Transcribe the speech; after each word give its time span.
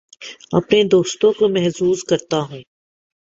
اپنے 0.51 0.83
دوستوں 0.83 1.31
کو 1.33 1.49
محظوظ 1.49 2.03
کرتا 2.03 2.39
ہوں 2.41 2.61